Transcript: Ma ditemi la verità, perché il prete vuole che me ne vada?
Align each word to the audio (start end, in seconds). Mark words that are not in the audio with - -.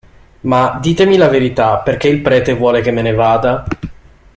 Ma 0.39 0.79
ditemi 0.81 1.15
la 1.15 1.27
verità, 1.27 1.77
perché 1.77 2.07
il 2.07 2.21
prete 2.21 2.55
vuole 2.55 2.81
che 2.81 2.89
me 2.89 3.03
ne 3.03 3.11
vada? 3.13 3.63